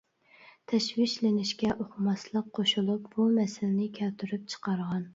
[0.71, 5.09] تەشۋىشلىنىشكە ئۇقماسلىق قوشۇلۇپ بۇ مەسىلىنى كەلتۈرۈپ چىقارغان.